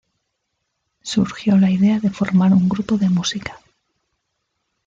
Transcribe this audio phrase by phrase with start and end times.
[1.03, 3.59] Surgió la idea de formar un grupo de música.